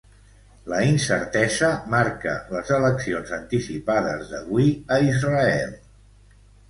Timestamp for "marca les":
1.95-2.73